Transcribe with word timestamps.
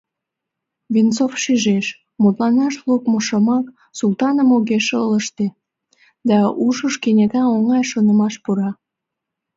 Венцов 0.93 1.31
шижеш: 1.43 1.85
мутланаш 2.21 2.75
лукмо 2.87 3.19
шомак 3.27 3.65
Султаным 3.97 4.49
огеш 4.57 4.87
ылыжте, 5.03 5.45
да 6.29 6.37
ушыш 6.65 6.95
кенета 7.03 7.41
оҥай 7.53 7.83
шонымаш 7.91 8.35
пура. 8.43 8.69